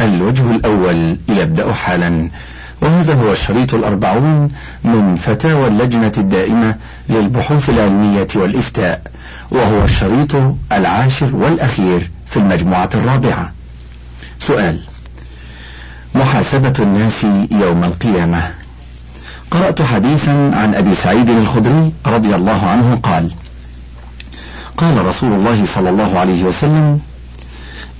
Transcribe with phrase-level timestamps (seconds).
[0.00, 2.28] الوجه الأول يبدأ حالا.
[2.80, 4.50] وهذا هو الشريط الأربعون
[4.84, 6.74] من فتاوى اللجنة الدائمة
[7.08, 9.02] للبحوث العلمية والإفتاء
[9.50, 10.30] وهو الشريط
[10.72, 13.52] العاشر والأخير في المجموعة الرابعة.
[14.38, 14.80] سؤال
[16.14, 18.50] محاسبة الناس يوم القيامة.
[19.50, 23.30] قرأت حديثا عن أبي سعيد الخدري رضي الله عنه قال
[24.76, 27.00] قال رسول الله صلى الله عليه وسلم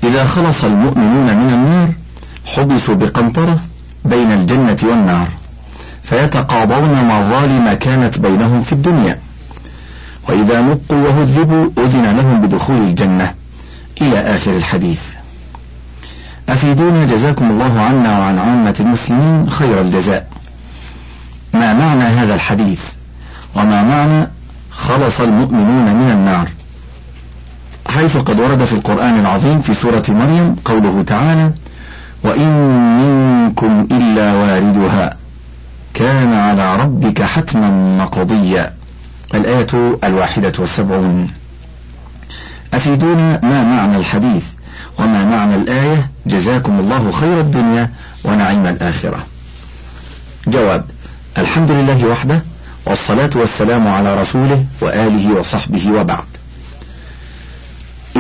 [0.05, 1.89] إذا خلص المؤمنون من النار
[2.47, 3.59] حبسوا بقنطرة
[4.05, 5.29] بين الجنة والنار
[6.03, 9.19] فيتقاضون مظالم كانت بينهم في الدنيا.
[10.29, 13.35] وإذا نقوا وهذبوا أذن لهم بدخول الجنة.
[14.01, 15.01] إلى آخر الحديث.
[16.49, 20.27] أفيدونا جزاكم الله عنا وعن عامة المسلمين خير الجزاء.
[21.55, 22.81] ما معنى هذا الحديث؟
[23.55, 24.29] وما معنى
[24.71, 26.49] خلص المؤمنون من النار؟
[27.89, 31.51] حيث قد ورد في القرآن العظيم في سورة مريم قوله تعالى
[32.23, 32.49] وإن
[33.01, 35.17] منكم إلا واردها
[35.95, 38.73] كان على ربك حتما مقضيا.
[39.35, 41.31] الآية الواحدة والسبعون.
[42.75, 44.45] أفيدونا ما معنى الحديث
[44.99, 47.91] وما معنى الآية جزاكم الله خير الدنيا
[48.25, 49.19] ونعيم الآخرة.
[50.47, 50.85] جواب
[51.39, 52.43] الحمد لله وحده
[52.87, 56.30] والصلاة والسلام على رسوله وآله وصحبه وبعد.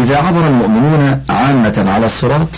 [0.02, 2.48] إذا عبر المؤمنون عامة على الصراط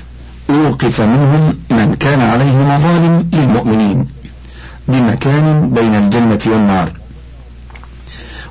[0.51, 4.07] أوقف منهم من كان عليه مظالم للمؤمنين
[4.89, 6.93] بمكان بين الجنة والنار.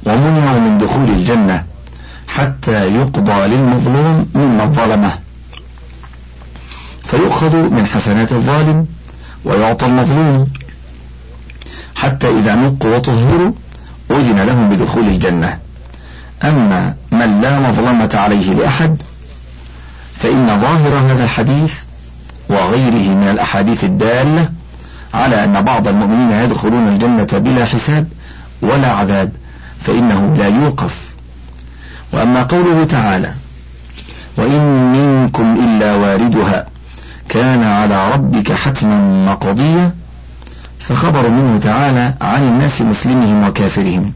[0.05, 1.63] ومنعوا من دخول الجنة
[2.27, 5.11] حتى يقضى للمظلوم ممن ظلمه.
[7.03, 8.85] فيؤخذ من حسنات الظالم
[9.45, 10.47] ويعطى المظلوم.
[11.95, 13.51] حتى إذا نقوا وطهروا
[14.11, 15.59] أذن لهم بدخول الجنة.
[16.43, 19.01] أما من لا مظلمة عليه لأحد
[20.15, 21.73] فإن ظاهر هذا الحديث
[22.49, 24.49] وغيره من الأحاديث الدالة
[25.13, 28.07] على أن بعض المؤمنين يدخلون الجنة بلا حساب
[28.61, 29.31] ولا عذاب
[29.79, 31.11] فإنه لا يوقف.
[32.13, 33.33] وأما قوله تعالى
[34.37, 36.65] وإن منكم إلا واردها
[37.29, 39.91] كان على ربك حتما مقضيا
[40.79, 44.13] فخبر منه تعالى عن الناس مسلمهم وكافرهم.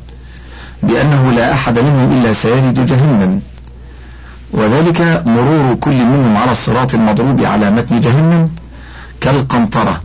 [0.88, 3.42] بأنه لا أحد منهم إلا سيجد جهنم.
[4.52, 8.50] وذلك مرور كل منهم على الصراط المضروب على متن جهنم
[9.22, 10.02] كالقنطرة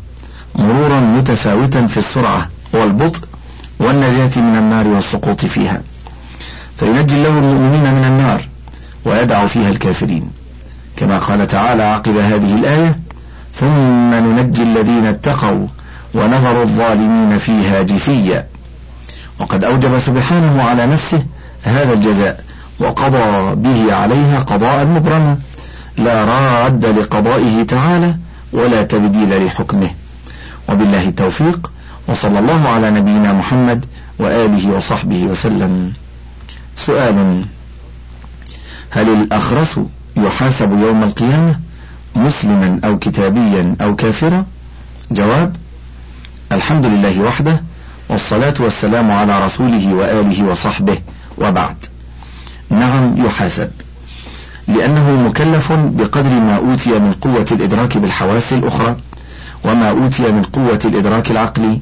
[0.55, 3.21] مرورا متفاوتا في السرعة والبطء
[3.79, 5.83] والنجاة من النار والسقوط فيها.
[6.77, 8.49] فينجي الله المؤمنين من النار
[9.05, 10.31] ويدع فيها الكافرين.
[10.97, 12.99] كما قال تعالى عقب هذه الآية
[13.55, 15.67] ثم ننجي الذين اتقوا
[16.15, 18.47] ونذر الظالمين فيها جثيا
[19.41, 21.23] وقد أوجب سبحانه على نفسه
[21.63, 22.45] هذا الجزاء
[22.79, 25.39] وقضى به عليها قضاء مبرما.
[25.97, 28.15] لا راد لقضائه تعالى
[28.53, 29.91] ولا تبديل لحكمه.
[30.69, 31.71] وبالله التوفيق
[32.09, 33.85] وصلى الله على نبينا محمد
[34.19, 35.93] وآله وصحبه وسلم.
[36.77, 37.45] سؤال
[38.91, 39.81] هل الأخرس
[40.17, 41.59] يحاسب يوم القيامة
[42.17, 44.45] مسلما أو كتابيا أو كافرا؟
[45.11, 45.57] جواب
[46.53, 47.63] الحمد لله وحده
[48.11, 50.99] والصلاة والسلام على رسوله وآله وصحبه
[51.39, 51.77] وبعد.
[52.71, 53.71] نعم يحاسب.
[54.69, 58.97] لأنه مكلف بقدر ما أوتي من قوة الإدراك بالحواس الأخرى
[59.65, 61.81] وما أوتي من قوة الإدراك العقلي.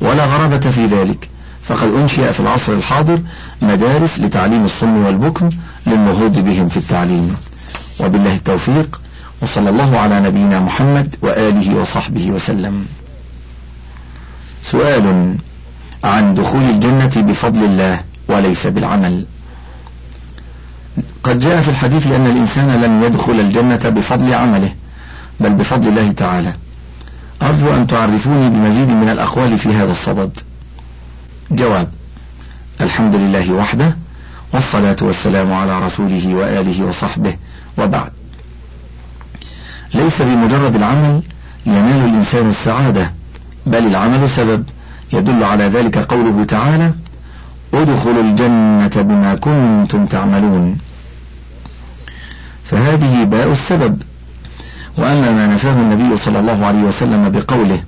[0.00, 1.28] ولا غرابة في ذلك.
[1.62, 3.20] فقد أنشئ في العصر الحاضر
[3.62, 5.50] مدارس لتعليم الصم والبكم
[5.86, 7.36] للنهوض بهم في التعليم.
[8.00, 9.00] وبالله التوفيق
[9.42, 12.86] وصلى الله على نبينا محمد وآله وصحبه وسلم.
[14.62, 15.34] سؤال
[16.04, 19.24] عن دخول الجنة بفضل الله وليس بالعمل.
[21.22, 24.74] قد جاء في الحديث أن الإنسان لن يدخل الجنة بفضل عمله
[25.40, 26.54] بل بفضل الله تعالى.
[27.42, 30.38] أرجو أن تعرفوني بمزيد من الأقوال في هذا الصدد.
[31.50, 31.88] جواب
[32.80, 33.96] الحمد لله وحده
[34.52, 37.36] والصلاة والسلام على رسوله وآله وصحبه
[37.78, 38.12] وبعد.
[39.94, 41.22] ليس بمجرد العمل
[41.66, 43.12] ينال الإنسان السعادة
[43.66, 44.64] بل العمل سبب.
[45.12, 46.92] يدل على ذلك قوله تعالى
[47.74, 50.78] أدخلوا الجنة بما كنتم تعملون.
[52.64, 54.02] فهذه باء السبب
[54.98, 57.80] وأما ما نفاه النبي صلى الله عليه وسلم بقوله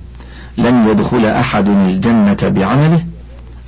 [0.57, 3.03] لن يدخل أحد الجنة بعمله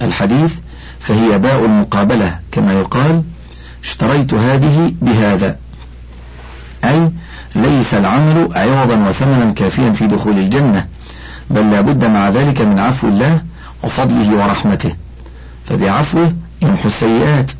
[0.01, 0.53] الحديث
[0.99, 3.23] فهي باء المقابلة كما يقال
[3.83, 5.57] اشتريت هذه بهذا.
[6.83, 7.11] أي
[7.55, 10.87] ليس العمل عوضا وثمنا كافيا في دخول الجنة.
[11.49, 13.41] بل لا بد مع ذلك من عفو الله
[13.83, 14.95] وفضله ورحمته.
[15.65, 17.51] فبعفوه يمحو السيئات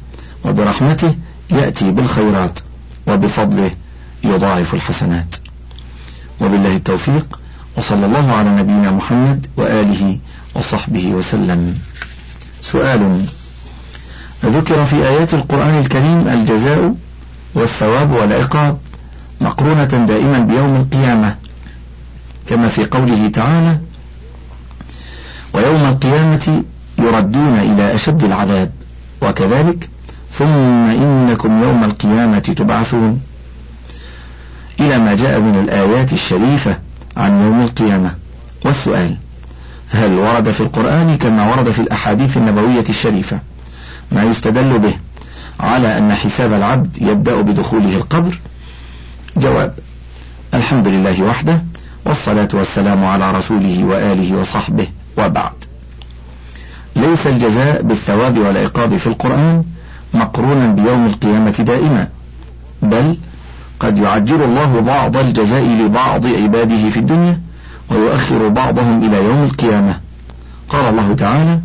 [0.46, 1.16] وبرحمته
[1.52, 2.60] يأتي بالخيرات
[3.08, 3.72] وبفضله
[4.24, 5.36] يضاعف الحسنات.
[6.42, 7.40] وبالله التوفيق
[7.78, 10.20] وصلى الله على نبينا محمد وآله
[10.56, 11.78] وصحبه وسلم.
[12.62, 13.26] سؤال
[14.46, 16.96] ذكر في آيات القرآن الكريم الجزاء
[17.56, 18.78] والثواب والعقاب
[19.42, 21.36] مقرونة دائما بيوم القيامة
[22.50, 23.78] كما في قوله تعالى
[25.54, 26.63] ويوم القيامة
[27.00, 28.72] يردون إلى أشد العذاب
[29.22, 29.90] وكذلك
[30.31, 30.45] ثم
[30.90, 33.22] إنكم يوم القيامة تبعثون.
[34.80, 36.78] إلى ما جاء من الآيات الشريفة
[37.18, 38.16] عن يوم القيامة.
[38.66, 39.18] والسؤال
[39.89, 43.39] هل ورد في القرآن كما ورد في الأحاديث النبوية الشريفة؟
[44.12, 44.94] ما يستدل به
[45.60, 48.39] على أن حساب العبد يبدأ بدخوله القبر؟
[49.38, 49.74] جواب
[50.54, 51.63] الحمد لله وحده
[52.06, 55.54] والصلاة والسلام على رسوله وآله وصحبه وبعد.
[56.96, 59.64] ليس الجزاء بالثواب والعقاب في القرآن
[60.14, 62.08] مقرونا بيوم القيامة دائما
[62.82, 63.18] بل
[63.80, 67.42] قد يعجل الله بعض الجزاء لبعض عباده في الدنيا
[67.90, 70.00] ويؤخر بعضهم إلى يوم القيامة.
[70.70, 71.60] قال الله تعالى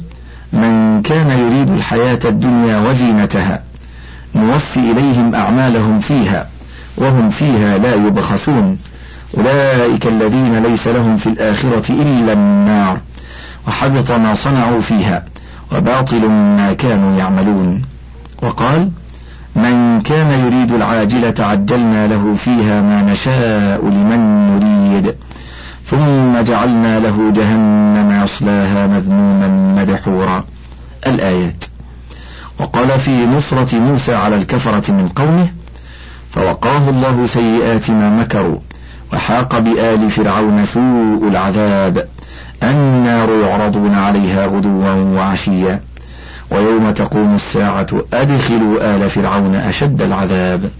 [0.53, 3.63] من كان يريد الحياة الدنيا وزينتها
[4.35, 6.49] نوفي إليهم أعمالهم فيها
[6.97, 8.79] وهم فيها لا يبخسون
[9.37, 12.99] أولئك الذين ليس لهم في الآخرة إلا النار
[13.69, 15.25] وحبط ما صنعوا فيها
[15.73, 17.83] وباطل ما كانوا يعملون.
[18.43, 18.91] وقال
[19.57, 24.21] من كان يريد العاجلة عجلنا له فيها ما نشاء لمن
[24.51, 25.15] نريد
[25.85, 30.45] ثم جعلنا له جهنم يصلاها مذموما مدحورا.
[31.07, 31.65] الآيات.
[32.61, 35.49] وقال في نصرة موسى على الكفرة من قومه
[36.31, 38.59] فوقاه الله سيئات ما مكروا
[39.13, 42.09] وحاق بآل فرعون سوء العذاب
[42.63, 45.81] النار يعرضون عليها غدوا وعشيا
[46.51, 50.71] ويوم تقوم الساعة أدخلوا آل فرعون أشد العذاب.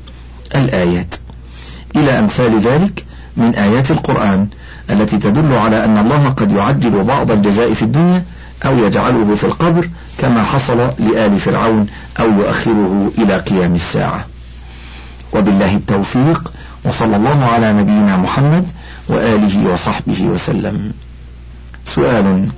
[0.55, 1.15] الآيات.
[1.97, 3.05] إلى أمثال ذلك
[3.37, 4.47] من آيات القرآن
[4.91, 8.23] التي تدل على أن الله قد يعجل بعض الجزاء في الدنيا
[8.67, 9.89] أو يجعله في القبر
[10.19, 11.87] كما حصل لآل فرعون
[12.21, 14.25] أو يؤخره إلى قيام الساعة.
[15.33, 16.53] وبالله التوفيق.
[16.85, 18.71] وصلى الله على نبينا محمد
[19.09, 20.93] وآله وصحبه وسلم.
[21.85, 22.49] سؤال.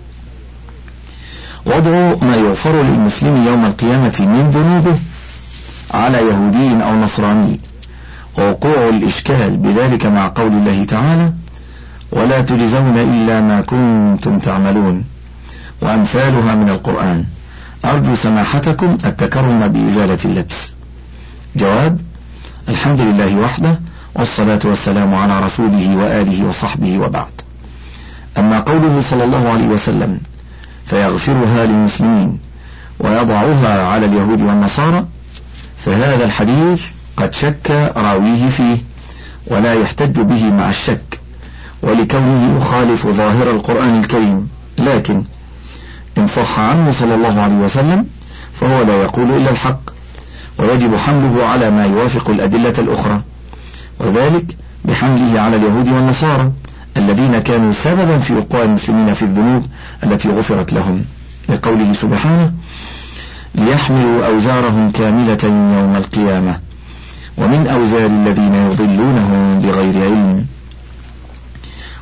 [1.66, 4.98] وضع ما يغفر للمسلم يوم القيامة من ذنوبه
[5.94, 7.60] على يهودي أو نصراني.
[8.38, 11.32] ووقوع الإشكال بذلك مع قول الله تعالى
[12.12, 15.04] ولا تجزون إلا ما كنتم تعملون
[15.82, 17.24] وأمثالها من القرآن
[17.84, 20.72] أرجو سماحتكم التكرم بإزالة اللبس
[21.56, 22.00] جواب
[22.68, 23.80] الحمد لله وحده
[24.14, 27.30] والصلاة والسلام على رسوله وآله وصحبه وبعد.
[28.38, 30.20] أما قوله صلى الله عليه وسلم
[30.86, 32.38] فيغفرها للمسلمين
[33.00, 35.06] ويضعها على اليهود والنصارى
[35.78, 36.82] فهذا الحديث
[37.16, 38.76] قد شك راويه فيه
[39.46, 41.20] ولا يحتج به مع الشك
[41.82, 44.48] ولكونه يخالف ظاهر القرآن الكريم.
[44.78, 45.22] لكن
[46.18, 48.06] إن صح عنه صلى الله عليه وسلم
[48.60, 49.80] فهو لا يقول إلا الحق
[50.58, 53.22] ويجب حمله على ما يوافق الأدلة الأخرى.
[54.00, 56.52] وذلك بحمله على اليهود والنصارى
[56.96, 59.66] الذين كانوا سببا في وقوع المسلمين في الذنوب
[60.04, 61.04] التي غفرت لهم.
[61.48, 62.52] لقوله سبحانه
[63.54, 65.38] ليحملوا أوزارهم كاملة
[65.78, 66.58] يوم القيامة
[67.38, 70.46] ومن أوزار الذين يضلونهم بغير علم.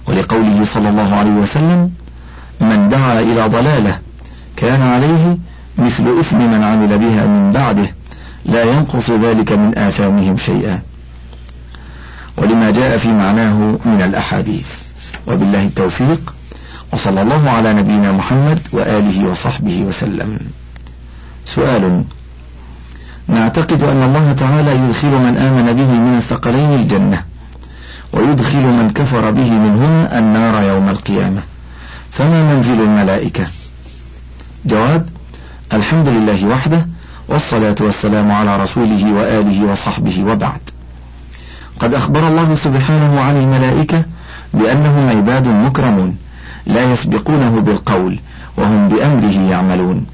[0.09, 1.91] ولقوله صلى الله عليه وسلم
[2.61, 3.99] من دعا إلى ضلالة
[4.57, 5.39] كان عليه
[5.79, 7.95] مثل إثم من عمل بها من بعده
[8.45, 10.83] لا ينقص ذلك من آثامهم شيئا.
[12.39, 14.67] ولما جاء في معناه من الأحاديث.
[15.27, 16.35] وبالله التوفيق.
[16.93, 20.39] وصلى الله على نبينا محمد وآله وصحبه وسلم.
[21.47, 22.05] سؤال.
[23.29, 27.25] نعتقد أن الله تعالى يدخل من آمن به من الثقلين الجنة.
[28.13, 31.43] ويدخل من كفر به منهما النار يوم القيامة.
[32.11, 33.47] فما منزل الملائكة؟
[34.67, 35.09] جواب
[35.73, 36.87] الحمد لله وحده
[37.29, 40.61] والصلاة والسلام على رسوله وآله وصحبه وبعد.
[41.81, 44.05] قد أخبر الله سبحانه عن الملائكة
[44.55, 46.17] بأنهم عباد مكرمون
[46.67, 48.21] لا يسبقونه بالقول
[48.57, 50.07] وهم بأمره يعملون.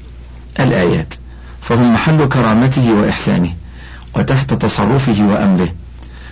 [0.59, 1.13] الآيات
[1.61, 3.53] فهم محل كرامته وإحسانه
[4.15, 5.69] وتحت تصرفه وأمره.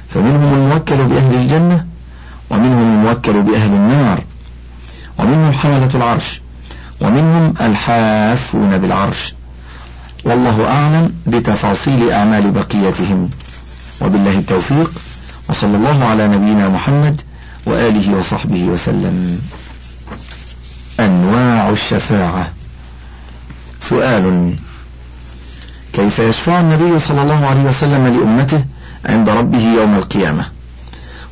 [0.10, 1.86] فمنهم الموكل بأهل الجنة
[2.50, 4.24] ومنهم الموكل بأهل النار
[5.20, 6.42] ومنهم حملة العرش
[7.02, 9.34] ومنهم الحافون بالعرش.
[10.26, 13.30] والله أعلم بتفاصيل أعمال بقيتهم.
[14.02, 14.92] وبالله التوفيق.
[15.50, 17.22] وصلى الله على نبينا محمد
[17.66, 19.42] وآله وصحبه وسلم.
[21.00, 22.52] أنواع الشفاعة.
[23.80, 24.56] سؤال.
[25.94, 28.66] كيف يشفع النبي صلى الله عليه وسلم لأمته
[29.06, 30.46] عند ربه يوم القيامة؟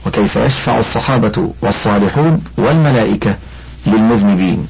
[0.05, 3.35] وكيف يشفع الصحابة والصالحون والملائكة
[3.87, 4.67] للمذنبين؟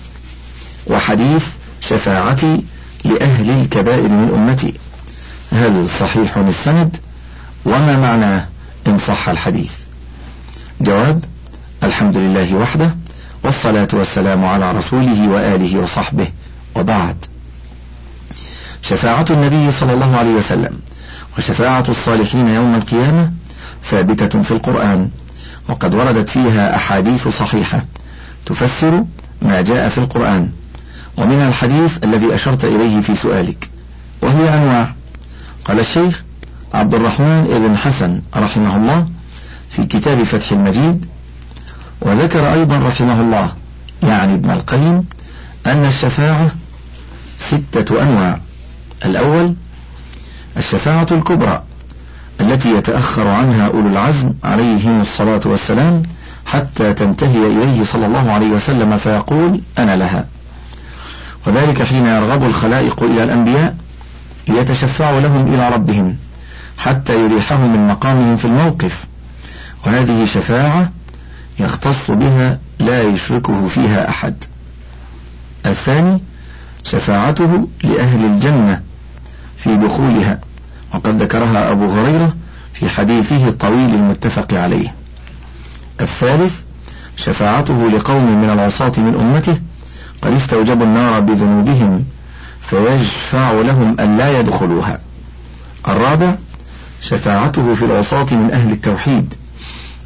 [0.88, 1.46] وحديث
[1.82, 2.64] شفاعتي
[3.04, 4.74] لأهل الكبائر من أمتي.
[5.52, 6.98] هل صحيح السند؟
[7.66, 8.46] وما معناه
[8.88, 9.72] إن صح الحديث.
[10.82, 11.24] جواب
[11.84, 12.96] الحمد لله وحده
[13.44, 16.28] والصلاة والسلام على رسوله وآله وصحبه
[16.76, 17.16] وبعد.
[18.82, 20.80] شفاعة النبي صلى الله عليه وسلم
[21.38, 23.32] وشفاعة الصالحين يوم القيامة
[23.84, 25.10] ثابتة في القرآن
[25.70, 27.86] وقد وردت فيها أحاديث صحيحة
[28.46, 29.06] تفسر
[29.42, 30.50] ما جاء في القرآن
[31.18, 33.70] ومن الحديث الذي أشرت إليه في سؤالك
[34.22, 34.94] وهي أنواع.
[35.66, 36.24] قال الشيخ
[36.74, 39.08] عبد الرحمن بن حسن رحمه الله
[39.70, 41.06] في كتاب فتح المجيد
[42.02, 43.54] وذكر أيضا رحمه الله
[44.04, 45.06] يعني ابن القيم
[45.68, 46.52] أن الشفاعة
[47.38, 48.40] ستة أنواع.
[49.06, 49.54] الأول
[50.58, 51.64] الشفاعة الكبرى
[52.42, 56.04] التي يتأخر عنها أولو العزم عليهم الصلاة والسلام
[56.46, 60.26] حتى تنتهي إليه صلى الله عليه وسلم فيقول أنا لها.
[61.48, 63.76] وذلك حين يرغب الخلائق إلى الأنبياء
[64.48, 66.18] يتشفع لهم إلى ربهم.
[66.82, 69.06] حتى يريحهم من مقامهم في الموقف.
[69.86, 70.92] وهذه شفاعة
[71.60, 74.44] يختص بها لا يشركه فيها أحد.
[75.66, 76.22] الثاني
[76.84, 78.82] شفاعته لأهل الجنة
[79.58, 80.40] في دخولها.
[80.94, 82.36] وقد ذكرها أبو هريرة
[82.74, 84.96] في حديثه الطويل المتفق عليه.
[86.02, 86.62] الثالث
[87.18, 89.60] شفاعته لقوم من العصاة من أمته
[90.22, 92.06] قد استوجبوا النار بذنوبهم
[92.60, 95.00] فيشفع لهم أن لا يدخلوها.
[95.88, 96.36] الرابع
[97.02, 99.34] شفاعته في العصاة من أهل التوحيد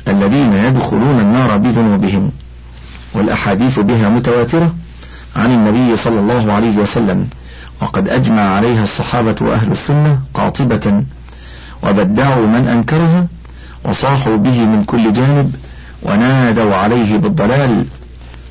[0.07, 2.31] الذين يدخلون النار بذنوبهم
[3.13, 4.73] والأحاديث بها متواترة
[5.35, 7.27] عن النبي صلى الله عليه وسلم
[7.81, 11.03] وقد أجمع عليها الصحابة وأهل السنة قاطبة
[11.83, 13.27] وبدعوا من أنكرها
[13.83, 15.55] وصاحوا به من كل جانب
[16.03, 17.85] ونادوا عليه بالضلال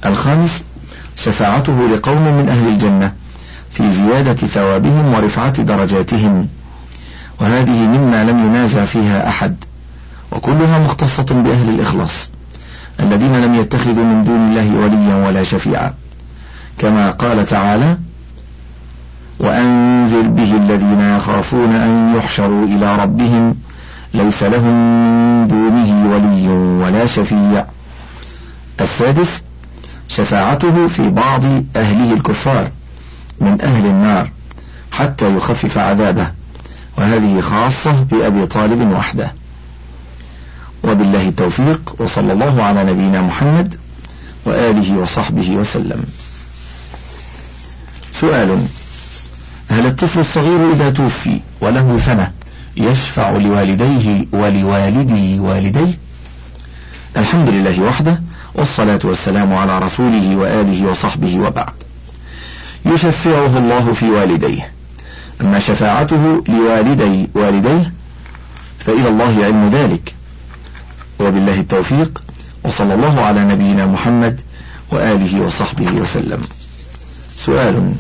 [0.07, 0.65] الخامس
[1.17, 3.13] شفاعته لقوم من أهل الجنة
[3.71, 6.49] في زيادة ثوابهم ورفعة درجاتهم
[7.41, 9.57] وهذه مما لم ينازع فيها أحد
[10.33, 12.31] وكلها مختصة بأهل الإخلاص
[13.01, 15.95] الذين لم يتخذوا من دون الله وليا ولا شفيعا.
[16.79, 17.99] كما قال تعالى
[19.39, 23.55] وأنذر به الذين يخافون أن يحشروا إلى ربهم
[24.15, 24.75] ليس لهم
[25.41, 26.49] من دونه ولي
[26.85, 27.65] ولا شفيع.
[28.81, 29.43] السادس
[30.09, 31.45] شفاعته في بعض
[31.77, 32.71] أهله الكفار
[33.41, 34.31] من أهل النار
[34.93, 36.31] حتى يخفف عذابه.
[36.99, 39.33] وهذه خاصة بأبي طالب وحده.
[40.85, 43.75] وبالله التوفيق وصلى الله على نبينا محمد
[44.45, 46.05] وآله وصحبه وسلم.
[48.21, 48.67] سؤال
[49.71, 52.33] هل الطفل الصغير إذا توفي وله سنة
[52.77, 55.99] يشفع لوالديه ولوالدي والديه؟
[57.17, 58.23] الحمد لله وحده
[58.55, 61.73] والصلاة والسلام على رسوله وآله وصحبه وبعد.
[62.87, 64.74] يشفعه الله في والديه.
[65.45, 67.93] أما شفاعته لوالدي والديه
[68.79, 70.15] فإلى الله علم ذلك.
[71.21, 72.23] وبالله التوفيق
[72.65, 74.41] وصلى الله على نبينا محمد
[74.91, 76.43] وآله وصحبه وسلم.
[77.37, 77.93] سؤال.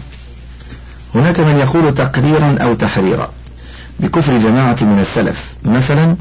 [1.15, 3.29] هناك من يقول تقريرا أو تحريرا
[4.01, 5.55] بكفر جماعة من السلف.
[5.65, 6.17] مثلا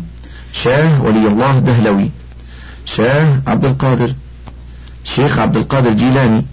[0.53, 2.11] شاه ولي الله دهلوي
[2.85, 4.13] شاه عبد القادر
[5.03, 6.45] شيخ عبد القادر جيلاني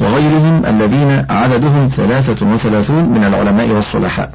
[0.00, 4.32] وغيرهم الذين عددهم ثلاثة وثلاثون من العلماء والصلحاء.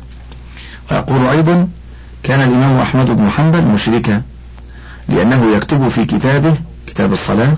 [0.92, 1.68] ويقول أيضا
[2.24, 4.22] كان الإمام أحمد بن حنبل مشركا
[5.10, 6.54] لأنه يكتب في كتابه
[6.88, 7.54] كتاب الصلاة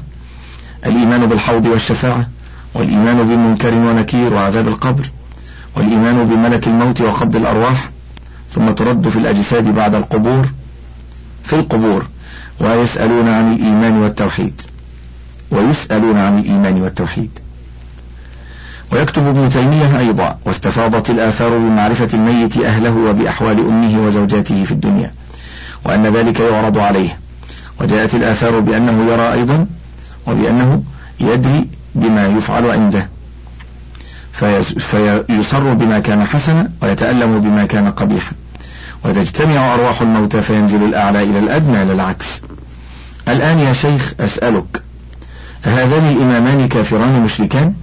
[0.85, 2.29] الإيمان بالحوض والشفاعة
[2.73, 5.11] والإيمان بمنكر ونكير وعذاب القبر
[5.75, 7.89] والإيمان بملك الموت وقبض الأرواح
[8.51, 10.49] ثم ترد في الأجساد بعد القبور
[11.43, 12.07] في القبور
[12.59, 14.61] ويسألون عن الإيمان والتوحيد.
[15.51, 17.39] ويسألون عن الإيمان والتوحيد.
[18.91, 25.13] ويكتب ابن تيمية أيضا واستفاضت الآثار بمعرفة الميت أهله وبأحوال أمه وزوجاته في الدنيا
[25.85, 27.17] وأن ذلك يعرض عليه.
[27.81, 29.65] وجاءت الآثار بأنه يرى أيضا
[30.27, 30.83] وبأنه
[31.19, 33.09] يدري بما يفعل عنده.
[34.79, 38.31] فيصر بما كان حسنا ويتألم بما كان قبيحا.
[39.05, 42.41] وتجتمع أرواح الموتى فينزل الأعلى إلى الأدنى للعكس
[43.27, 44.83] الآن يا شيخ أسألك
[45.63, 47.73] هذان الإمامان كافران مشركان؟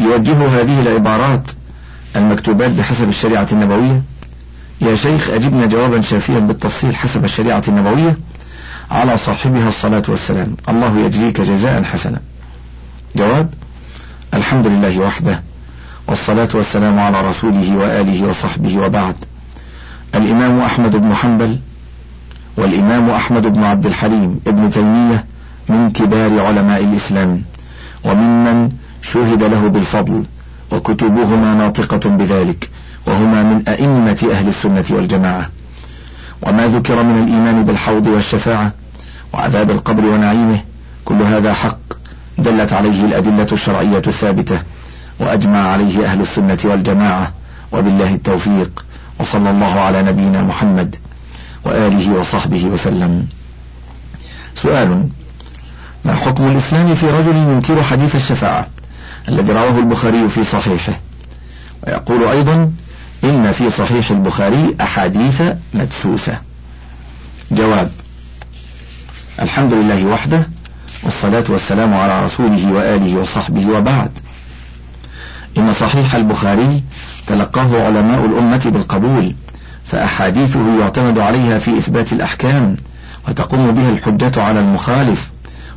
[0.00, 1.50] يوجه هذه العبارات
[2.16, 4.02] المكتوبات بحسب الشريعة النبوية؟
[4.80, 8.18] يا شيخ أجبنا جوابا شافيا بالتفصيل حسب الشريعة النبوية
[8.90, 10.56] على صاحبها الصلاة والسلام.
[10.68, 12.20] الله يجزيك جزاء حسنا.
[13.16, 13.54] جواب؟
[14.34, 15.42] الحمد لله وحده
[16.08, 19.16] والصلاة والسلام على رسوله وآله وصحبه وبعد.
[20.14, 21.58] الإمام أحمد بن حنبل
[22.56, 25.24] والإمام أحمد بن عبد الحليم ابن تيمية
[25.68, 27.42] من كبار علماء الإسلام
[28.04, 28.70] وممن
[29.12, 30.24] شهد له بالفضل
[30.72, 32.70] وكتبهما ناطقة بذلك
[33.06, 35.50] وهما من أئمة أهل السنة والجماعة.
[36.42, 38.72] وما ذكر من الإيمان بالحوض والشفاعة
[39.32, 40.60] وعذاب القبر ونعيمه
[41.04, 41.78] كل هذا حق
[42.38, 44.62] دلت عليه الأدلة الشرعية الثابتة
[45.20, 47.32] وأجمع عليه أهل السنة والجماعة
[47.72, 48.84] وبالله التوفيق
[49.20, 50.96] وصلى الله على نبينا محمد
[51.64, 53.26] وآله وصحبه وسلم.
[54.54, 55.08] سؤال
[56.04, 58.66] ما حكم الإسلام في رجل ينكر حديث الشفاعة؟
[59.28, 60.92] الذي رواه البخاري في صحيحه.
[61.86, 62.72] ويقول أيضا
[63.24, 65.42] إن في صحيح البخاري أحاديث
[65.74, 66.38] مدسوسة.
[67.50, 67.90] جواب
[69.42, 70.48] الحمد لله وحده
[71.02, 74.10] والصلاة والسلام على رسوله وآله وصحبه وبعد.
[75.58, 76.82] إن صحيح البخاري
[77.26, 79.34] تلقاه علماء الأمة بالقبول
[79.86, 82.76] فأحاديثه يعتمد عليها في إثبات الأحكام
[83.28, 85.30] وتقوم بها الحجة على المخالف.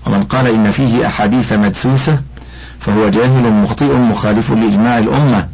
[0.08, 2.20] ومن قال إن فيه أحاديث مدسوسة
[2.88, 5.48] فهو جاهل مخطئ مخالف لإجماع الأمة.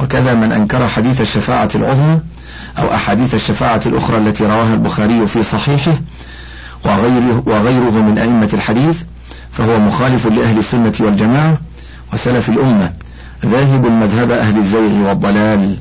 [0.00, 2.18] وكذا من أنكر حديث الشفاعة العظمى
[2.78, 5.92] أو أحاديث الشفاعة الأخرى التي رواها البخاري في صحيحه
[6.84, 9.02] وغيره, وغيره من أئمة الحديث
[9.52, 11.58] فهو مخالف لأهل السنة والجماعة
[12.12, 12.92] وسلف الأمة
[13.46, 15.76] ذاهب مذهب أهل الزيغ والضلال.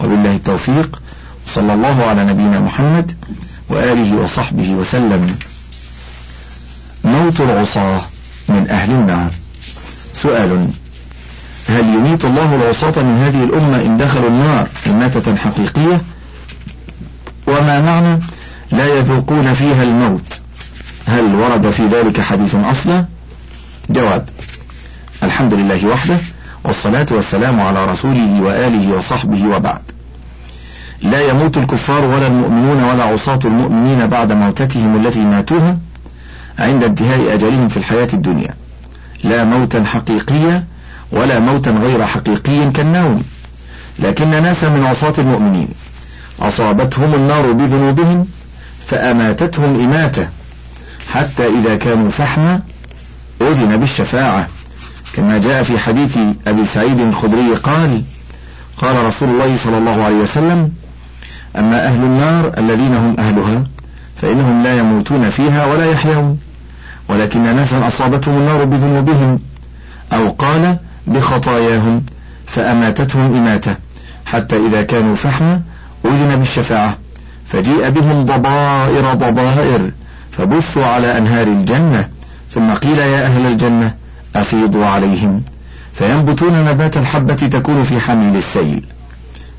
[0.00, 1.00] وبالله التوفيق.
[1.54, 3.12] صلى الله على نبينا محمد
[3.68, 5.36] وآله وصحبه وسلم.
[7.04, 8.00] موت العصاة
[8.48, 9.30] من أهل النار.
[10.16, 10.68] سؤال.
[11.68, 16.02] هل يميت الله العصاة من هذه الأمة إن دخلوا النار إماتة حقيقية؟
[17.46, 18.20] وما معنى
[18.72, 20.40] لا يذوقون فيها الموت؟
[21.06, 23.04] هل ورد في ذلك حديث أصلا؟
[23.90, 24.28] جواب
[25.22, 26.16] الحمد لله وحده
[26.64, 29.82] والصلاة والسلام على رسوله وآله وصحبه وبعد.
[31.02, 35.78] لا يموت الكفار ولا المؤمنون ولا عصاة المؤمنين بعد موتتهم التي ماتوها
[36.58, 38.54] عند انتهاء أجلهم في الحياة الدنيا.
[39.24, 40.64] لا موتا حقيقيا
[41.12, 43.22] ولا موتا غير حقيقي كالنوم.
[43.98, 45.68] لكن ناسا من عصاة المؤمنين.
[46.40, 48.26] أصابتهم النار بذنوبهم
[48.86, 50.28] فأماتتهم إماتة
[51.12, 52.60] حتى إذا كانوا فحما
[53.40, 54.48] أذن بالشفاعة.
[55.16, 58.02] كما جاء في حديث أبي سعيد الخدري قال
[58.78, 60.72] قال رسول الله صلى الله عليه وسلم
[61.58, 63.64] أما أهل النار الذين هم أهلها
[64.22, 66.38] فإنهم لا يموتون فيها ولا يحيون.
[67.08, 69.38] ولكن ناسا أصابتهم النار بذنوبهم
[70.12, 72.02] أو قال بخطاياهم
[72.46, 73.74] فأماتتهم إماتة
[74.26, 75.62] حتى إذا كانوا فحما
[76.04, 76.98] أذن بالشفاعة
[77.46, 79.90] فجيء بهم ضبائر ضبائر
[80.32, 82.08] فبثوا على أنهار الجنة
[82.50, 83.94] ثم قيل يا أهل الجنة
[84.36, 85.42] أفيضوا عليهم
[85.94, 88.84] فينبتون نبات الحبة تكون في حميل السيل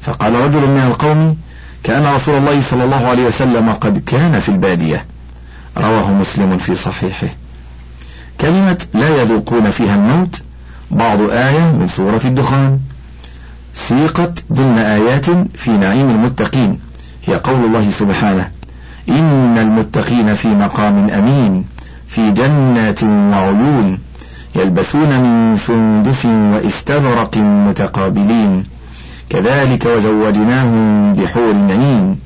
[0.02, 1.38] فقال رجل من القوم
[1.84, 5.06] كان رسول الله صلى الله عليه وسلم قد كان في البادية
[5.78, 7.28] رواه مسلم في صحيحه.
[8.42, 10.42] كلمة لا يذوقون فيها الموت
[10.92, 12.80] بعض آية من سورة الدخان.
[13.74, 16.80] سيقت ضمن آيات في نعيم المتقين.
[17.26, 18.50] هي قول الله سبحانه
[19.10, 21.66] إن المتقين في مقام أمين
[22.08, 24.00] في جنات وعيون
[24.56, 28.64] يلبسون من سندس واستبرق متقابلين.
[29.30, 32.20] كذلك وزوجناهم بحور عين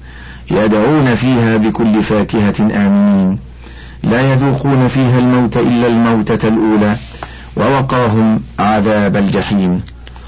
[0.51, 3.39] يدعون فيها بكل فاكهة آمنين.
[4.03, 6.95] لا يذوقون فيها الموت إلا الموتة الأولى
[7.57, 9.81] ووقاهم عذاب الجحيم.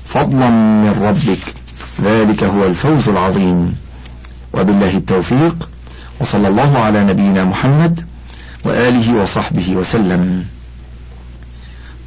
[0.08, 1.54] فضلا من ربك.
[2.02, 3.76] ذلك هو الفوز العظيم.
[4.54, 5.70] وبالله التوفيق.
[6.22, 8.06] وصلى الله على نبينا محمد
[8.66, 10.46] وآله وصحبه وسلم.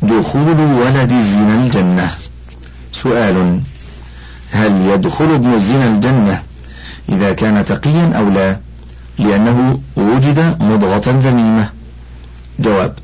[0.02, 2.11] دخول ولد الزنا الجنة.
[2.92, 3.61] سؤال
[4.52, 6.42] هل يدخل ابن الزنا الجنة؟
[7.09, 8.57] إذا كان تقيا أو لا
[9.19, 11.69] لأنه وجد مضغة ذميمة.
[12.59, 12.95] جواب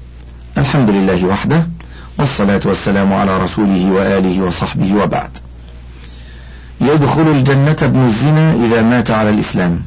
[0.59, 1.67] الحمد لله وحده
[2.19, 5.31] والصلاة والسلام على رسوله وآله وصحبه وبعد.
[6.81, 9.83] يدخل الجنة ابن الزنا إذا مات على الإسلام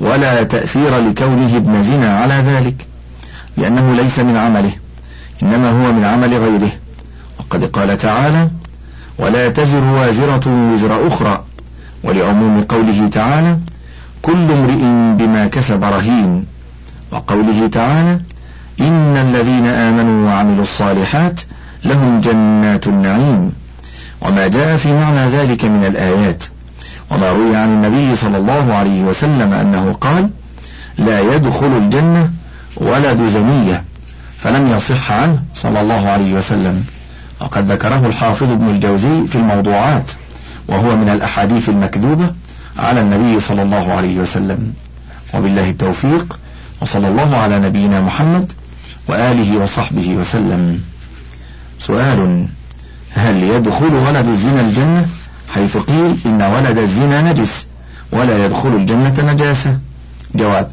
[0.00, 2.86] ولا تأثير لكونه ابن زنا على ذلك
[3.56, 4.72] لأنه ليس من عمله
[5.42, 6.70] إنما هو من عمل غيره.
[7.38, 8.50] وقد قال تعالى
[9.18, 11.44] ولا تزر وازرة وزر أخرى
[12.04, 13.58] ولعموم قوله تعالى
[14.22, 14.82] كل امرئ
[15.18, 16.44] بما كسب رهين.
[17.12, 18.20] وقوله تعالى
[18.80, 21.40] إن الذين آمنوا وعملوا الصالحات
[21.84, 23.52] لهم جنات النعيم.
[24.20, 26.44] وما جاء في معنى ذلك من الآيات.
[27.10, 30.30] وما روي عن النبي صلى الله عليه وسلم أنه قال
[30.98, 32.30] لا يدخل الجنة
[32.76, 33.84] ولد زنية
[34.38, 35.42] فلم يصح عنه.
[35.54, 36.84] صلى الله عليه وسلم.
[37.40, 40.10] وقد ذكره الحافظ ابن الجوزي في الموضوعات.
[40.68, 42.30] وهو من الأحاديث المكذوبة
[42.78, 44.72] على النبي صلى الله عليه وسلم.
[45.34, 46.38] وبالله التوفيق
[46.80, 48.52] وصلى الله على نبينا محمد
[49.08, 50.80] وآله وصحبه وسلم.
[51.78, 52.48] سؤال
[53.14, 55.06] هل يدخل ولد الزنا الجنة؟
[55.54, 57.66] حيث قيل إن ولد الزنا نجس
[58.12, 59.78] ولا يدخل الجنة نجاسة.
[60.34, 60.70] جواب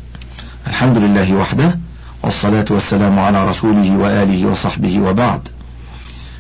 [0.68, 1.80] الحمد لله وحده
[2.24, 5.48] والصلاة والسلام على رسوله وآله وصحبه وبعد.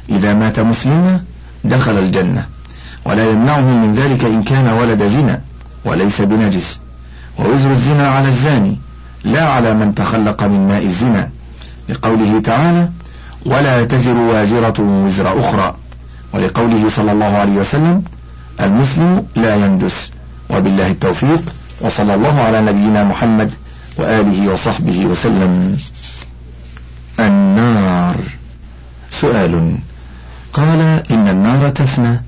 [0.10, 1.24] إذا مات مسلما
[1.64, 2.46] دخل الجنة.
[3.06, 5.42] ولا يمنعه من ذلك إن كان ولد زنا
[5.86, 6.80] وليس بنجس.
[7.40, 8.78] ووزر الزنا على الزاني
[9.24, 11.30] لا على من تخلق من ماء الزنا.
[11.90, 12.90] لقوله تعالى
[13.46, 15.76] ولا تزر وازرة وزر أخرى.
[16.34, 18.04] ولقوله صلى الله عليه وسلم
[18.62, 20.12] المسلم لا ينجس.
[20.50, 21.44] وبالله التوفيق
[21.82, 23.56] وصلى الله على نبينا محمد
[23.98, 25.78] وآله وصحبه وسلم.
[27.20, 28.16] النار.
[29.10, 29.78] سؤال
[30.54, 30.82] قال
[31.12, 32.22] إن النار تفنى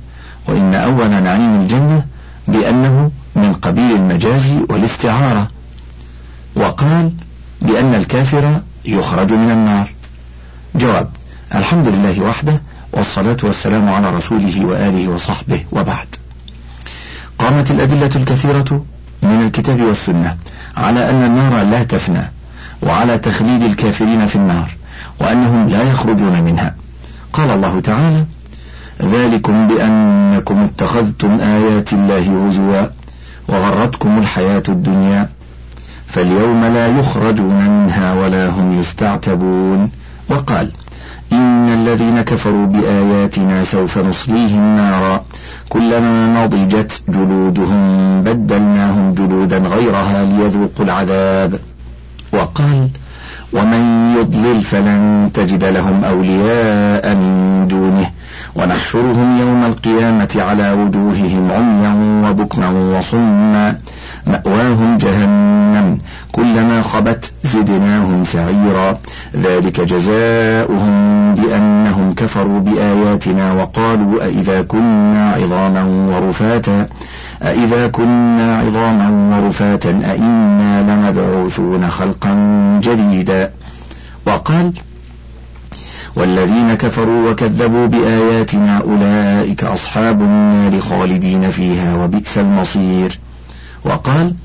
[0.48, 2.06] وإن أول نعيم الجنة
[2.48, 5.48] بأنه من قبيل المجاز والاستعارة.
[6.56, 7.12] وقال
[7.62, 9.90] بأن الكافر يخرج من النار.
[10.76, 11.10] جواب
[11.56, 12.62] الحمد لله وحده
[12.94, 16.08] والصلاة والسلام على رسوله وآله وصحبه وبعد.
[17.40, 18.86] قامت الأدلة الكثيرة
[19.24, 20.38] من الكتاب والسنة
[20.78, 22.32] على أن النار لا تفنى
[22.82, 24.70] وعلى تخليد الكافرين في النار
[25.20, 26.76] وأنهم لا يخرجون منها.
[27.34, 28.26] قال الله تعالى
[29.04, 32.88] ذلكم بأنكم اتخذتم آيات الله هزوا
[33.50, 35.30] وغرتكم الحياة الدنيا
[36.08, 39.92] فاليوم لا يخرجون منها ولا هم يستعتبون
[40.30, 40.72] وقال
[41.32, 45.26] إن الذين كفروا بآياتنا سوف نصليهم نارا
[45.70, 51.60] كلما نضجت جلودهم بدلناهم جلودا غيرها ليذوقوا العذاب
[52.34, 52.90] وقال
[53.54, 58.10] ومن يضلل فلن تجد لهم أولياء من دونه.
[58.56, 63.76] ونحشرهم يوم القيامة على وجوههم عميا وبكما وصما.
[64.28, 65.98] مأواهم جهنم.
[66.32, 68.98] كلما خبت زدناهم سعيرا.
[69.36, 76.88] ذلك جزاؤهم بأنهم كفروا بآياتنا وقالوا أإذا كنا عظاما ورفاتا.
[77.42, 82.34] أإذا كنا عظاما ورفاتا أإنا لمبعوثون خلقا
[82.84, 83.52] جديدا.
[84.28, 84.74] وقال
[86.16, 93.20] والذين كفروا وكذبوا بآياتنا أولئك أصحاب النار خالدين فيها وبئس المصير.
[93.86, 94.36] وقال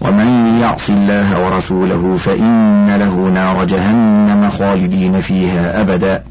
[0.00, 6.24] ومن يعص الله ورسوله فإن له نار جهنم خالدين فيها أبدا.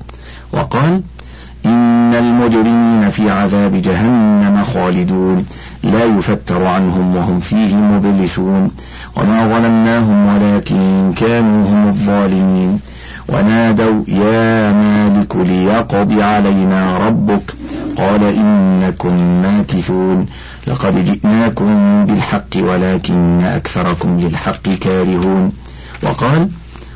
[0.53, 1.01] وقال
[1.65, 5.45] إن المجرمين في عذاب جهنم خالدون.
[5.83, 8.71] لا يفتر عنهم وهم فيه مبلسون.
[9.17, 12.79] وما ظلمناهم ولكن كانوا هم الظالمين.
[13.29, 17.53] ونادوا يا مالك ليقض علينا ربك.
[17.97, 20.25] قال إنكم ماكثون.
[20.67, 25.51] لقد جئناكم بالحق ولكن أكثركم للحق كارهون.
[26.03, 26.49] وقال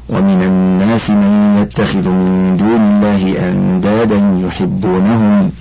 [0.10, 5.52] ومن الناس من يتخذ من دون الله أندادا يحبونهم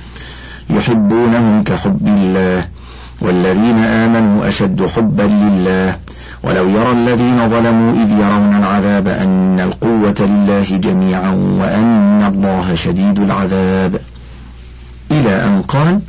[0.70, 2.64] يحبونهم كحب الله
[3.20, 5.96] والذين آمنوا أشد حبا لله.
[6.42, 14.00] ولو يرى الذين ظلموا إذ يرون العذاب أن القوة لله جميعا وأن الله شديد العذاب.
[15.10, 16.00] إلى أن قال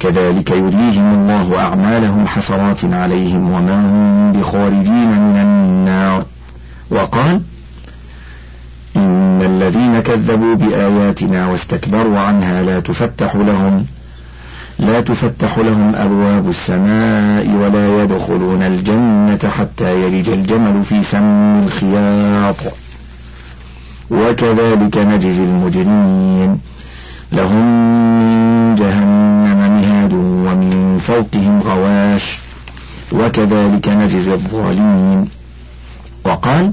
[0.00, 6.24] كذلك يريهم الله أعمالهم حسرات عليهم وما هم بخارجين من النار.
[6.92, 7.40] وقال
[8.96, 13.86] إن الذين كذبوا بآياتنا واستكبروا عنها لا تفتح لهم
[14.78, 22.56] لا تفتح لهم أبواب السماء ولا يدخلون الجنة حتى يلج الجمل في سم الخياط.
[24.10, 26.58] وكذلك نجزي المجرمين.
[27.32, 27.64] لهم
[28.18, 32.38] من جهنم مهاد ومن فوقهم غواش.
[33.12, 35.28] وكذلك نجزي الظالمين.
[36.24, 36.72] وقال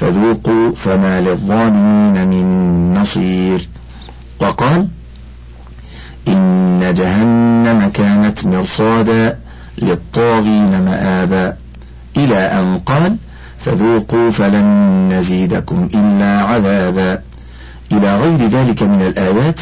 [0.00, 3.68] فذوقوا فما للظالمين من نصير.
[4.40, 4.88] وقال
[6.28, 9.38] إن جهنم كانت مرصادا
[9.78, 11.56] للطاغين مآبا.
[12.16, 13.16] إلى أن قال
[13.60, 17.22] فذوقوا فلن نزيدكم إلا عذابا.
[17.92, 19.60] إلى غير ذلك من الآيات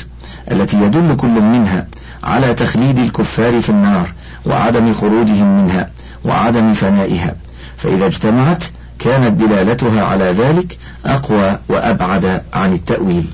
[0.53, 1.87] التي يدل كل منها
[2.25, 4.13] على تخليد الكفار في النار
[4.47, 5.91] وعدم خروجهم منها
[6.25, 7.35] وعدم فنائها.
[7.77, 8.65] فإذا اجتمعت
[8.99, 13.25] كانت دلالتها على ذلك أقوى وأبعد عن التأويل.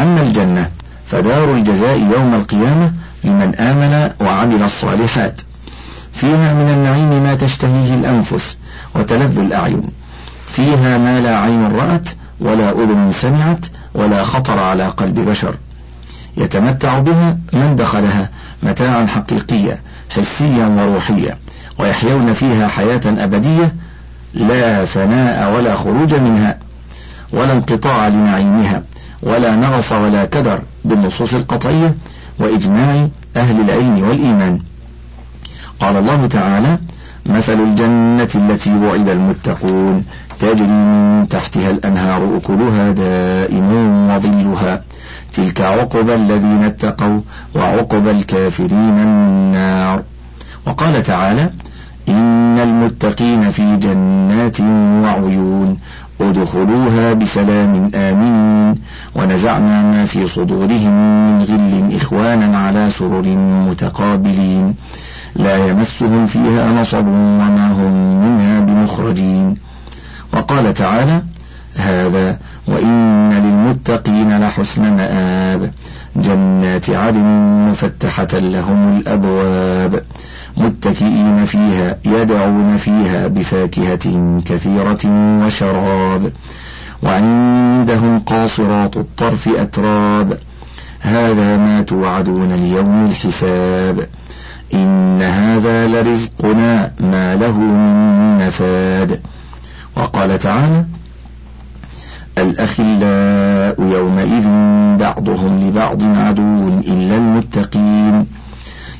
[0.00, 0.70] أما الجنة
[1.06, 2.92] فدار الجزاء يوم القيامة
[3.24, 5.40] لمن آمن وعمل الصالحات.
[6.12, 8.56] فيها من النعيم ما تشتهيه الأنفس
[8.94, 9.88] وتلذ الأعين.
[10.48, 12.08] فيها ما لا عين رأت
[12.40, 15.54] ولا أذن سمعت ولا خطر على قلب بشر.
[16.36, 18.30] يتمتع بها من دخلها
[18.62, 21.38] متاعا حقيقيا حسيا وروحيا
[21.78, 23.74] ويحيون فيها حياة أبدية
[24.34, 26.58] لا فناء ولا خروج منها
[27.32, 28.82] ولا انقطاع لنعيمها
[29.22, 31.94] ولا نغص ولا كدر بالنصوص القطعية
[32.38, 34.58] وإجماع أهل العلم والإيمان.
[35.80, 36.78] قال الله تعالى
[37.26, 40.04] مثل الجنة التي وعد المتقون
[40.40, 43.72] تجري من تحتها الأنهار أكلها دائم
[44.10, 44.82] وظلها.
[45.34, 47.20] تلك عقبى الذين اتقوا
[47.54, 50.02] وعقبى الكافرين النار.
[50.66, 51.50] وقال تعالى
[52.08, 54.60] إن المتقين في جنات
[55.04, 55.78] وعيون
[56.20, 58.74] ادخلوها بسلام آمنين
[59.14, 60.92] ونزعنا ما في صدورهم
[61.28, 63.26] من غل إخوانا على سرر
[63.68, 64.74] متقابلين.
[65.36, 67.92] لا يمسهم فيها نصب وما هم
[68.24, 69.56] منها بمخرجين.
[70.32, 71.22] وقال تعالى
[71.76, 75.72] هذا وإن للمتقين لحسن مآب.
[76.16, 77.26] جنات عدن
[77.70, 80.02] مفتحة لهم الأبواب
[80.56, 85.00] متكئين فيها يدعون فيها بفاكهة كثيرة
[85.44, 86.32] وشراب.
[87.02, 90.38] وعندهم قاصرات الطرف أتراب.
[91.00, 94.08] هذا ما توعدون ليوم الحساب.
[94.74, 99.20] إن هذا لرزقنا ما له من نفاد.
[99.96, 100.84] وقال تعالى
[102.38, 104.46] الأخلاء يومئذ
[104.98, 108.26] بعضهم لبعض عدو إلا المتقين.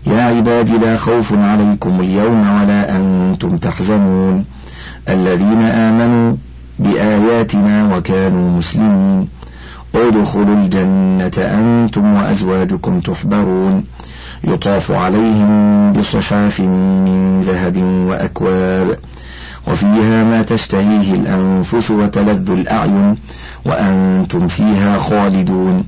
[0.07, 4.45] يا عباد لا خوف عليكم اليوم ولا أنتم تحزنون.
[5.09, 6.37] الذين آمنوا
[6.79, 9.29] بآياتنا وكانوا مسلمين.
[9.95, 13.85] ادخلوا الجنة أنتم وأزواجكم تحبرون.
[14.45, 18.99] يطاف عليهم بصحاف من ذهب وأكواب.
[19.67, 23.17] وفيها ما تشتهيه الأنفس وتلذ الأعين
[23.65, 25.85] وأنتم فيها خالدون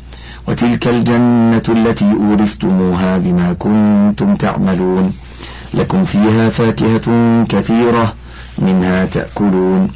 [0.48, 5.12] وتلك الجنة التي أورثتموها بما كنتم تعملون
[5.74, 7.04] لكم فيها فاكهة
[7.48, 8.14] كثيرة
[8.58, 9.88] منها تأكلون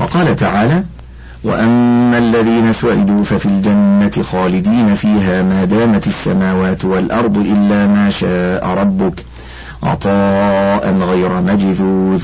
[0.00, 0.84] وقال تعالى
[1.44, 9.24] وأما الذين سعدوا ففي الجنة خالدين فيها ما دامت السماوات والأرض إلا ما شاء ربك
[9.82, 12.22] عطاء غير مجذوذ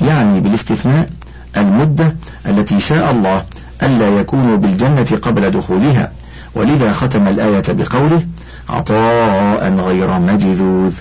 [0.00, 1.08] يعني بالاستثناء
[1.56, 3.44] المدة التي شاء الله
[3.82, 6.12] ألا يكونوا بالجنة قبل دخولها.
[6.54, 8.22] ولذا ختم الآية بقوله
[8.68, 10.94] عطاء غير مجذوذ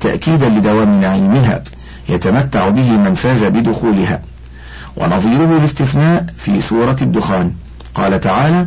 [0.00, 1.62] تأكيدا لدوام نعيمها
[2.08, 4.22] يتمتع به من فاز بدخولها.
[4.96, 7.52] ونظيره الاستثناء في سورة الدخان.
[7.94, 8.66] قال تعالى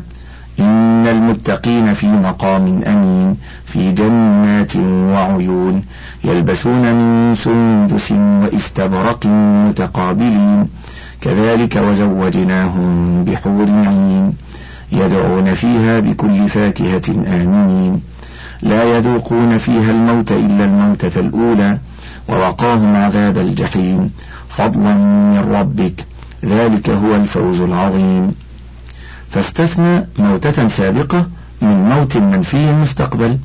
[0.59, 5.83] إن المتقين في مقام أمين في جنات وعيون
[6.23, 9.25] يلبسون من سندس واستبرق
[9.67, 10.67] متقابلين.
[11.21, 14.33] كذلك وزوجناهم بحور عين
[14.91, 18.01] يدعون فيها بكل فاكهة آمنين.
[18.61, 21.77] لا يذوقون فيها الموت إلا الموتة الأولى
[22.29, 24.11] ووقاهم عذاب الجحيم.
[24.49, 26.05] فضلا من ربك
[26.45, 28.46] ذلك هو الفوز العظيم.
[29.31, 31.27] فاستثنى موتة سابقة
[31.61, 33.37] من موت منفي مستقبل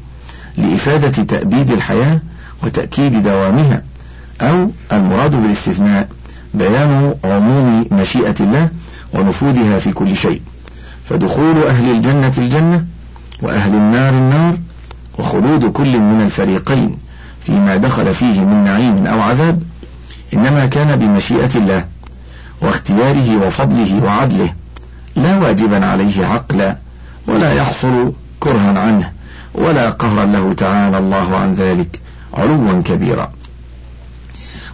[0.57, 2.21] لإفادة تأبيد الحياة
[2.63, 3.83] وتأكيد دوامها
[4.41, 6.09] أو المراد بالاستثناء
[6.55, 8.69] بيان عموم مشيئة الله
[9.15, 10.41] ونفوذها في كل شيء
[11.09, 12.85] فدخول أهل الجنة الجنة
[13.43, 14.59] وأهل النار النار
[15.19, 16.97] وخلود كل من الفريقين
[17.41, 19.63] فيما دخل فيه من نعيم أو عذاب
[20.35, 21.85] إنما كان بمشيئة الله
[22.63, 24.53] واختياره وفضله وعدله
[25.17, 26.77] لا واجبا عليه عقلا
[27.27, 29.13] ولا يحصل كرها عنه
[29.55, 32.01] ولا قهرا له تعالى الله عن ذلك
[32.35, 33.33] علوا كبيرا.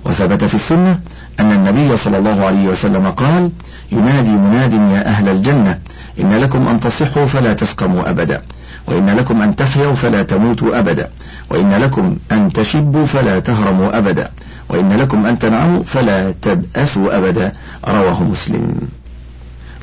[0.04, 1.00] وثبت في السنة
[1.40, 3.50] أن النبي صلى الله عليه وسلم قال
[3.92, 5.78] ينادي مناد يا أهل الجنة
[6.20, 8.42] إن لكم أن تصحوا فلا تسقموا أبدا
[8.86, 11.10] وإن لكم أن تحيوا فلا تموتوا أبدا
[11.50, 14.30] وإن لكم أن تشبوا فلا تهرموا أبدا
[14.68, 17.52] وإن لكم أن تنعموا فلا تبأسوا أبدا.
[17.88, 18.88] رواه مسلم.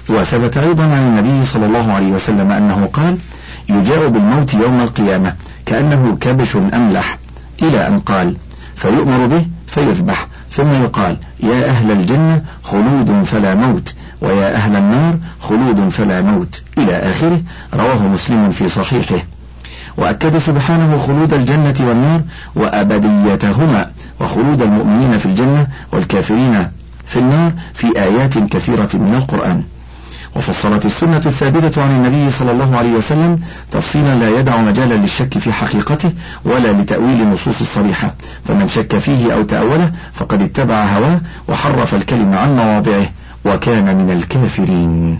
[0.10, 3.18] وثبت أيضا عن النبي صلى الله عليه وسلم أنه قال
[3.70, 7.18] يجاء بالموت يوم القيامة كأنه كبش أملح
[7.62, 8.38] إلى أن قال
[8.76, 15.89] فيؤمر به فيذبح ثم يقال يا أهل الجنة خلود فلا موت ويا أهل النار خلود
[15.89, 17.41] فلا موت إلى آخره
[17.74, 19.24] رواه مسلم في صحيحه.
[19.98, 22.22] وأكد سبحانه خلود الجنة والنار
[22.56, 26.68] وأبديتهما وخلود المؤمنين في الجنة والكافرين
[27.06, 29.63] في النار في آيات كثيرة من القرآن.
[30.36, 33.39] وفصلت السنة الثابتة عن النبي صلى الله عليه وسلم
[33.71, 36.12] تفصيلا لا يدع مجالا للشك في حقيقته
[36.45, 38.13] ولا لتأويل النصوص الصريحة.
[38.45, 43.06] فمن شك فيه أو تأوله فقد اتبع هواه وحرف الكلمة عن مواضعه
[43.45, 45.19] وكان من الكافرين.